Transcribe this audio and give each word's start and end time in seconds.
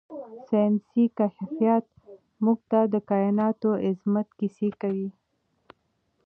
ساینسي 0.47 1.03
کشفیات 1.17 1.85
موږ 2.43 2.59
ته 2.71 2.79
د 2.93 2.95
کائناتو 3.09 3.69
د 3.77 3.81
عظمت 3.87 4.27
کیسې 4.39 4.69
کوي. 4.81 5.09